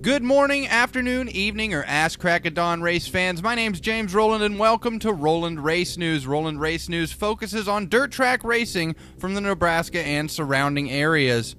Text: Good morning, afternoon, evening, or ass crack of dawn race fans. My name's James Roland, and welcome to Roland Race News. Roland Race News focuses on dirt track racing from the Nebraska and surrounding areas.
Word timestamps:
Good 0.00 0.22
morning, 0.22 0.68
afternoon, 0.68 1.28
evening, 1.28 1.74
or 1.74 1.82
ass 1.82 2.14
crack 2.14 2.46
of 2.46 2.54
dawn 2.54 2.82
race 2.82 3.08
fans. 3.08 3.42
My 3.42 3.56
name's 3.56 3.80
James 3.80 4.14
Roland, 4.14 4.44
and 4.44 4.56
welcome 4.56 5.00
to 5.00 5.12
Roland 5.12 5.64
Race 5.64 5.96
News. 5.96 6.24
Roland 6.24 6.60
Race 6.60 6.88
News 6.88 7.10
focuses 7.10 7.66
on 7.66 7.88
dirt 7.88 8.12
track 8.12 8.44
racing 8.44 8.94
from 9.18 9.34
the 9.34 9.40
Nebraska 9.40 10.00
and 10.00 10.30
surrounding 10.30 10.88
areas. 10.88 11.56